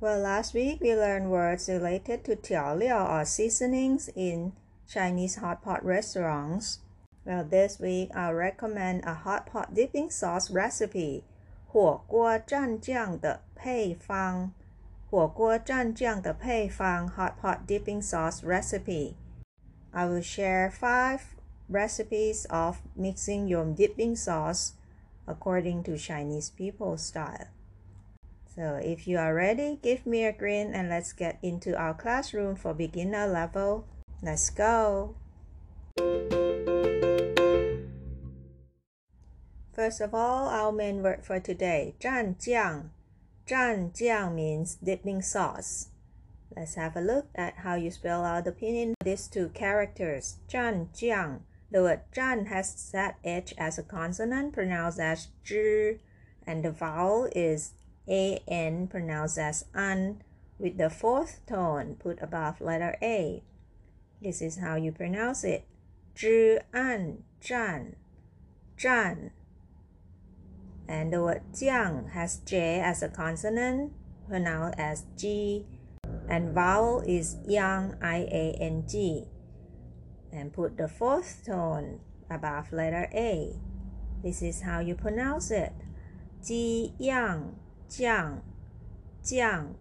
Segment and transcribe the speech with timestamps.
[0.00, 4.52] Well, last week we learned words related to 调料 or seasonings in
[4.86, 6.80] Chinese hot pot restaurants.
[7.24, 11.24] Well, this week I'll recommend a hot pot dipping sauce recipe.
[11.66, 14.52] 火锅蘸酱的配方，
[15.10, 19.14] 火锅蘸酱的配方 hot pot dipping sauce recipe.
[19.92, 21.20] I will share five
[21.68, 24.74] recipes of mixing your dipping sauce
[25.26, 27.48] according to Chinese people style.
[28.60, 32.56] So if you are ready, give me a grin and let's get into our classroom
[32.56, 33.86] for beginner level.
[34.22, 35.16] Let's go!
[39.74, 42.92] First of all, our main word for today, 蘸酱.
[43.46, 45.88] 蘸酱 means dipping sauce.
[46.56, 50.38] Let's have a look at how you spell out the pinyin of these two characters.
[50.48, 51.44] 蘸酱.
[51.70, 55.98] The word 蘸 has that H as a consonant pronounced as 知
[56.46, 57.72] and the vowel is
[58.10, 60.22] an pronounced as an
[60.58, 63.42] with the fourth tone put above letter A.
[64.22, 65.64] This is how you pronounce it.
[66.14, 67.92] 知安蘸
[68.78, 69.30] 蘸
[70.88, 73.92] and the word jiang has J as a consonant,
[74.28, 75.66] pronounced as G,
[76.28, 79.26] and vowel is yang, I-A-N-G.
[80.32, 83.58] And put the fourth tone above letter A.
[84.22, 85.72] This is how you pronounce it.
[86.44, 87.56] Ji yang
[87.91, 88.39] Jiang.
[89.21, 89.75] Jiang.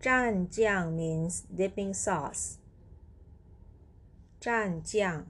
[0.00, 2.58] Zhan jiang means dipping sauce.
[4.40, 5.24] Zhan jiang.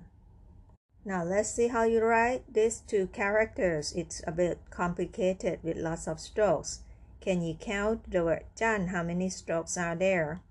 [1.06, 3.94] Now let's see how you write these two characters.
[3.96, 6.80] It's a bit complicated with lots of strokes.
[7.22, 8.88] Can you count the word zhan?
[8.88, 10.42] How many strokes are there?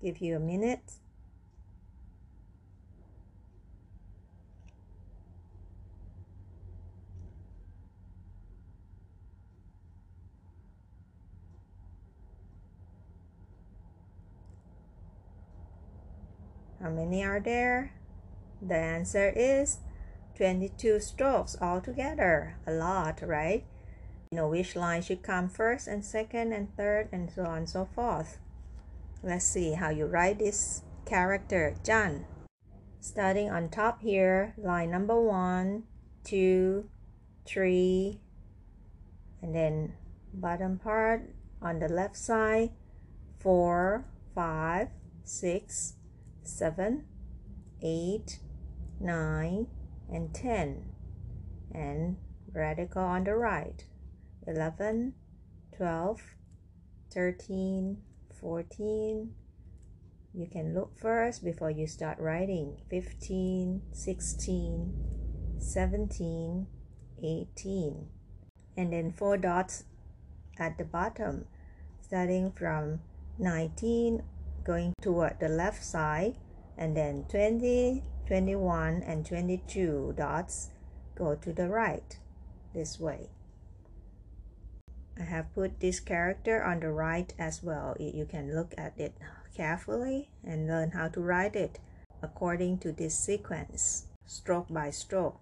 [0.00, 0.96] Give you a minute.
[16.82, 17.92] How many are there?
[18.62, 19.80] The answer is
[20.36, 22.56] 22 strokes altogether.
[22.66, 23.64] A lot, right?
[24.30, 27.68] You know which line should come first and second and third and so on and
[27.68, 28.38] so forth.
[29.22, 32.24] Let's see how you write this character, zhan.
[33.00, 35.84] Starting on top here, line number one,
[36.24, 36.88] two,
[37.44, 38.20] three,
[39.42, 39.92] and then
[40.32, 41.28] bottom part
[41.60, 42.70] on the left side,
[43.38, 44.88] four, five,
[45.24, 45.94] six,
[46.42, 47.04] 7,
[47.82, 48.38] 8,
[49.00, 49.66] 9,
[50.12, 50.84] and 10.
[51.72, 52.16] And
[52.52, 53.84] radical on the right
[54.46, 55.14] 11,
[55.76, 56.20] 12,
[57.12, 57.98] 13,
[58.40, 59.34] 14.
[60.32, 64.94] You can look first before you start writing 15, 16,
[65.58, 66.66] 17,
[67.22, 68.06] 18.
[68.76, 69.84] And then four dots
[70.58, 71.46] at the bottom,
[72.00, 73.00] starting from
[73.38, 74.22] 19
[74.64, 76.36] going toward the left side
[76.76, 80.70] and then 20 21 and 22 dots
[81.16, 82.16] go to the right
[82.72, 83.28] this way.
[85.18, 87.96] I have put this character on the right as well.
[87.98, 89.14] You can look at it
[89.56, 91.80] carefully and learn how to write it
[92.22, 95.40] according to this sequence stroke by stroke.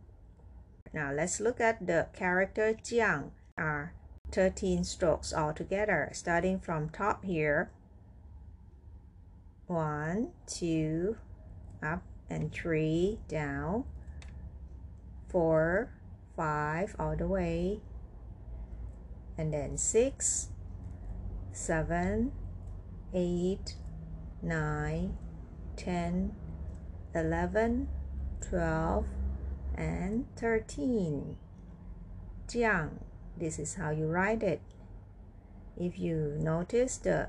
[0.95, 3.33] Now let's look at the character jiang.
[3.59, 3.93] Are
[4.33, 7.71] 13 strokes altogether starting from top here
[9.69, 11.17] one, two,
[11.83, 13.85] up and three, down,
[15.29, 15.93] four,
[16.37, 17.81] five, all the way,
[19.37, 20.49] and then six,
[21.53, 22.33] seven,
[23.15, 23.77] eight,
[24.43, 25.17] nine,
[25.77, 26.35] ten,
[27.15, 27.89] eleven,
[28.41, 29.07] twelve,
[29.75, 31.37] and 13.
[32.49, 32.91] Jiang,
[33.37, 34.61] this is how you write it.
[35.77, 37.29] If you notice the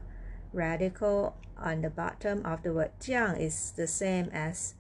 [0.54, 4.76] radical on the bottom of the word jiang is the same as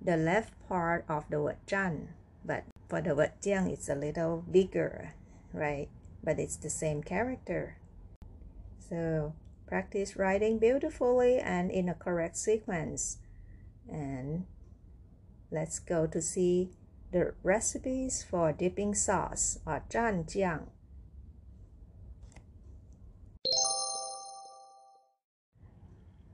[0.00, 2.08] the left part of the word zhan.
[2.44, 5.14] But for the word jiang, it's a little bigger,
[5.52, 5.88] right?
[6.22, 7.78] But it's the same character.
[8.78, 9.34] So
[9.66, 13.18] practice writing beautifully and in a correct sequence.
[13.88, 14.44] And
[15.50, 16.70] let's go to see
[17.12, 20.28] the recipes for dipping sauce or zhan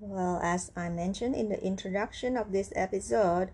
[0.03, 3.51] Well, as I mentioned in the introduction of this episode,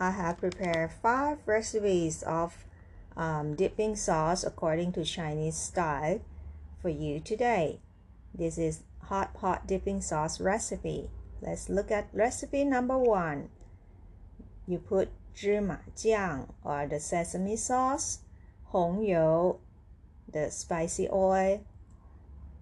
[0.00, 2.64] I have prepared five recipes of
[3.16, 6.20] um, dipping sauce according to Chinese style
[6.82, 7.78] for you today.
[8.34, 11.08] This is hot pot dipping sauce recipe.
[11.40, 13.48] Let's look at recipe number one.
[14.66, 18.22] You put zhima jiang or the sesame sauce,
[18.64, 19.60] hong you,
[20.32, 21.64] the spicy oil,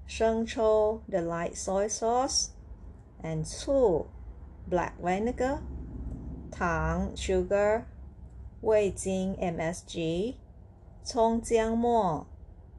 [0.06, 2.50] sheng chou, the light soy sauce,
[3.24, 4.07] and 醋
[4.68, 5.62] black vinegar,
[6.51, 7.86] 糖 sugar,
[8.62, 10.36] 味精 MSG,
[11.03, 12.27] 葱姜末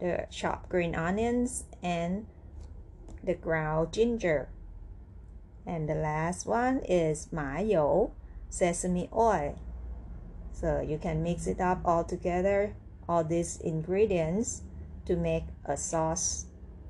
[0.00, 2.26] the chopped green onions and
[3.22, 4.48] the ground ginger.
[5.66, 8.12] And the last one is 麻油
[8.50, 9.56] sesame oil.
[10.52, 12.74] So you can mix it up all together,
[13.08, 14.62] all these ingredients
[15.06, 16.46] to make a sauce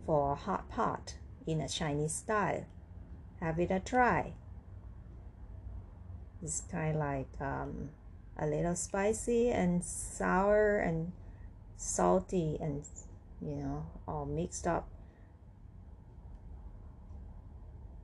[0.07, 1.15] for a hot pot
[1.47, 2.65] in a Chinese style.
[3.42, 4.34] have it a try.
[6.42, 7.90] It's kind of like um,
[8.38, 11.12] a little spicy and sour and
[11.78, 12.84] salty and
[13.42, 14.88] you know all mixed up.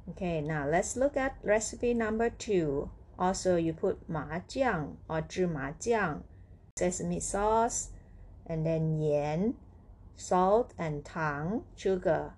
[0.10, 2.90] Okay, now let's look at recipe number two.
[3.18, 6.24] Also, you put majiang or jiang,
[6.76, 7.90] sesame sauce,
[8.48, 9.56] and then yan,
[10.16, 12.34] salt and tang, sugar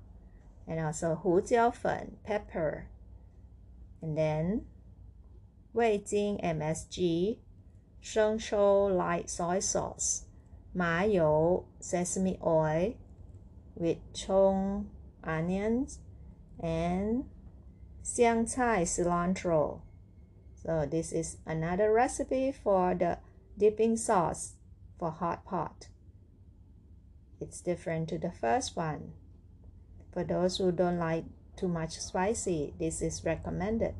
[0.67, 2.85] and also 胡椒粉, pepper,
[4.01, 4.63] and then
[5.73, 7.39] 味精 MSG,
[8.01, 10.23] 生抽 light soy sauce,
[10.73, 12.95] 麻油 sesame oil
[13.75, 14.87] with chong
[15.23, 15.99] onions
[16.61, 17.25] and
[18.03, 19.81] 香菜 cilantro.
[20.55, 23.19] So this is another recipe for the
[23.57, 24.55] dipping sauce
[24.99, 25.89] for hot pot.
[27.41, 29.13] It's different to the first one.
[30.14, 31.26] For those who don't like
[31.56, 33.96] too much spicy, this is recommended.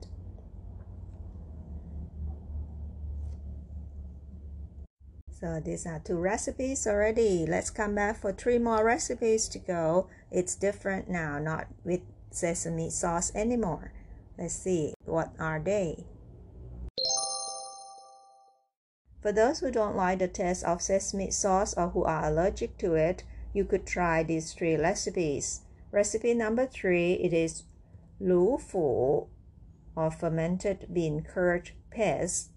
[5.32, 7.46] So these are two recipes already.
[7.46, 10.08] Let's come back for three more recipes to go.
[10.32, 13.92] It's different now, not with sesame sauce anymore.
[14.38, 16.06] Let's see, what are they?
[19.22, 22.94] For those who don't like the taste of sesame sauce or who are allergic to
[22.96, 25.62] it, you could try these three recipes.
[25.94, 27.66] Recipe number three, it is
[28.20, 29.28] ru fu
[29.96, 32.50] or fermented bean curd paste.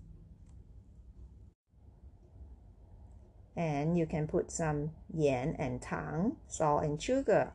[3.55, 7.53] And you can put some yan and tang, salt and sugar,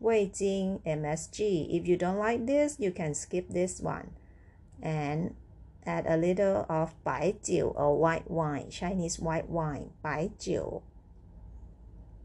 [0.00, 1.78] wei jing, MSG.
[1.78, 4.10] If you don't like this, you can skip this one.
[4.82, 5.36] And
[5.86, 10.82] add a little of baijiu or white wine, Chinese white wine, baijiu.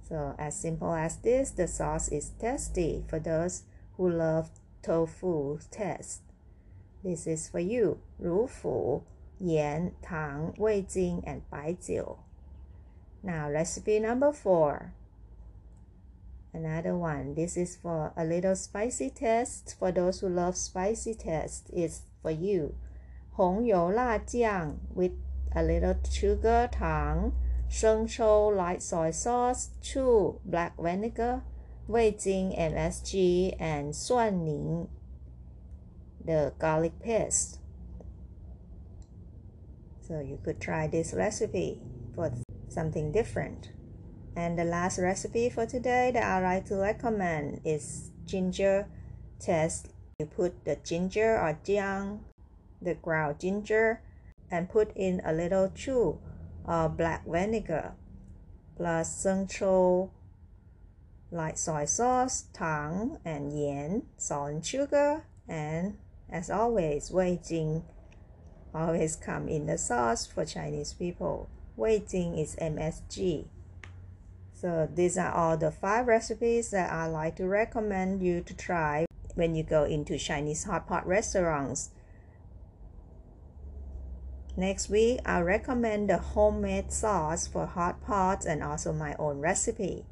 [0.04, 3.62] So as simple as this, the sauce is tasty for those
[3.96, 4.50] who love
[4.82, 6.23] tofu taste.
[7.02, 9.02] This is for you, 如腐,
[9.38, 12.18] yan, tang, wei jing, and baijiu.
[13.23, 14.92] Now recipe number four.
[16.52, 17.35] Another one.
[17.35, 19.76] This is for a little spicy taste.
[19.78, 22.75] For those who love spicy taste, it's for you.
[23.32, 25.12] 红油辣酱 with
[25.54, 27.32] a little sugar 糖
[27.68, 31.42] 生抽 light soy sauce 醋 black vinegar
[31.87, 34.88] 味精 MSG and 蒜泥
[36.25, 37.59] the garlic paste
[40.00, 41.80] so you could try this recipe
[42.14, 42.32] for
[42.68, 43.70] something different
[44.37, 48.87] and the last recipe for today that I like to recommend is ginger
[49.38, 52.20] test you put the ginger or jiang
[52.82, 54.00] the ground ginger
[54.50, 56.18] and put in a little chu
[56.67, 57.93] or black vinegar
[58.75, 60.10] plus 生抽
[61.31, 65.98] light soy sauce, tang and yan, salt and sugar, and
[66.29, 67.39] as always, Wei
[68.74, 71.50] always come in the sauce for Chinese people.
[71.75, 73.45] Wei is MSG.
[74.53, 79.05] So these are all the five recipes that I like to recommend you to try
[79.36, 81.91] when you go into Chinese hot pot restaurants.
[84.56, 90.04] Next week, I'll recommend the homemade sauce for hot pots and also my own recipe.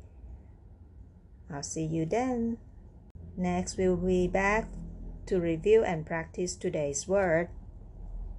[1.51, 2.59] I'll see you then.
[3.37, 4.69] Next, we'll be back
[5.27, 7.49] to review and practice today's word.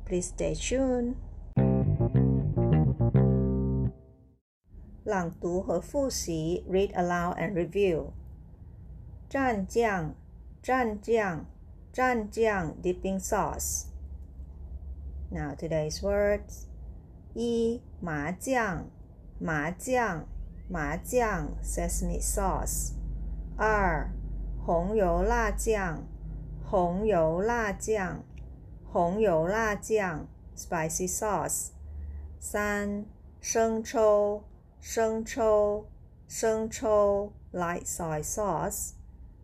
[0.06, 1.16] Please stay tuned.
[5.10, 8.12] 朗读和复习 read aloud and review
[9.28, 10.14] 蘸酱
[10.62, 11.46] 蘸酱
[11.92, 13.86] 蘸酱 dipping sauce
[15.34, 16.66] now today's words
[17.34, 18.90] 一麻酱
[19.40, 20.26] 麻酱
[20.68, 22.94] 麻酱 sesame sauce
[23.58, 24.12] 二
[24.66, 26.04] 红油辣酱
[26.64, 28.24] 红油辣酱
[28.86, 31.70] 红油辣酱 spicy sauce
[32.40, 33.06] 三
[33.40, 34.44] 生抽
[34.82, 35.88] 生抽，
[36.26, 38.94] 生抽，light soy sauce。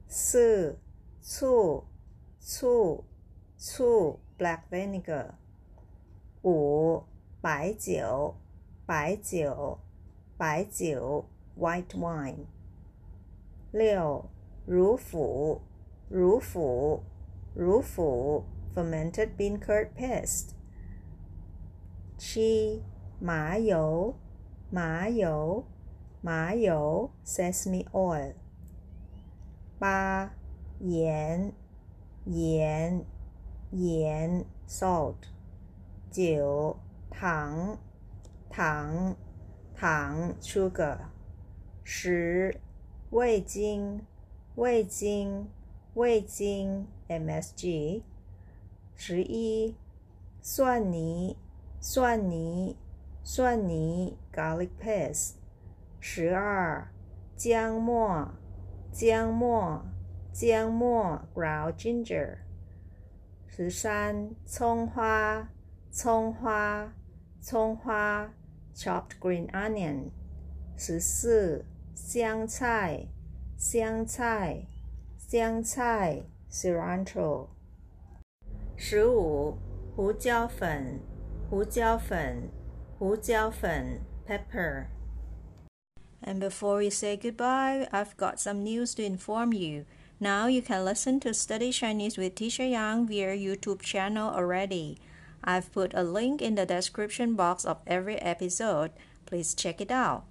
[0.07, 0.79] 四，
[1.21, 1.83] 醋，
[2.39, 3.03] 醋，
[3.57, 5.31] 醋，black vinegar。
[6.42, 7.04] 五，
[7.40, 8.34] 白酒，
[8.86, 9.78] 白酒，
[10.38, 11.26] 白酒
[11.58, 12.46] ，white wine。
[13.72, 14.30] 六，
[14.66, 15.60] 乳腐，
[16.08, 17.02] 乳腐，
[17.54, 18.44] 乳腐
[18.74, 20.52] ，fermented bean curd paste。
[22.16, 22.82] 七，
[23.18, 24.14] 麻油。
[24.72, 25.64] 麻油，
[26.22, 28.34] 麻油，sesame oil。
[29.80, 30.32] 八，
[30.78, 31.52] 盐，
[32.24, 33.04] 盐，
[33.72, 35.16] 盐，salt。
[36.10, 36.76] 九，
[37.10, 37.78] 糖，
[38.50, 39.16] 糖，
[39.74, 40.98] 糖，sugar。
[41.84, 42.60] 十，
[43.10, 44.04] 味精，
[44.56, 45.48] 味精，
[45.94, 48.02] 味精，MSG。
[48.94, 49.76] 十一，
[50.42, 51.36] 蒜泥，
[51.80, 52.76] 蒜泥。
[53.22, 55.34] 蒜泥 （garlic paste），
[56.00, 56.90] 十二
[57.36, 58.32] 姜末，
[58.90, 59.84] 姜末，
[60.32, 62.38] 姜末 （ground ginger），
[63.46, 65.50] 十三葱花，
[65.91, 66.93] 葱花，
[67.41, 68.33] 葱花
[68.75, 70.11] （chopped green onion），
[70.77, 73.07] 十四香菜，
[73.57, 74.67] 香菜，
[75.17, 77.47] 香菜 （cilantro），
[78.75, 79.57] 十五
[79.95, 80.99] 胡椒粉，
[81.49, 82.49] 胡椒粉。
[82.97, 84.87] 胡椒粉 pepper.
[86.23, 89.83] And before we say goodbye, I've got some news to inform you.
[90.17, 94.97] Now you can listen to Study Chinese with Teacher Yang via YouTube channel already.
[95.42, 98.92] I've put a link in the description box of every episode.
[99.26, 100.24] Please check it out.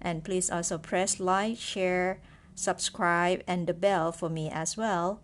[0.00, 2.20] And please also press like, share,
[2.54, 5.20] subscribe, and the bell for me as well.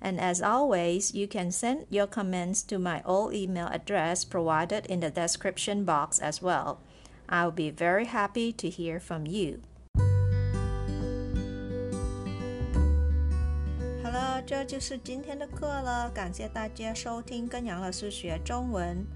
[0.00, 5.00] And as always, you can send your comments to my old email address provided in
[5.00, 6.80] the description box as well.
[7.28, 9.62] I'll be very happy to hear from you.
[14.46, 16.10] 这就是今天的课了。
[16.10, 19.06] 感谢大家收听跟杨老师学中文。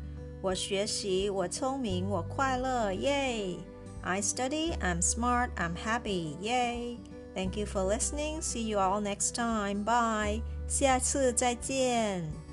[0.40, 3.56] 我学习，我聪明，我快乐，耶
[4.02, 6.98] ！I study, I'm smart, I'm happy, yay!
[7.34, 8.40] Thank you for listening.
[8.40, 9.84] See you all next time.
[9.84, 10.42] Bye.
[10.66, 12.47] 下次再见。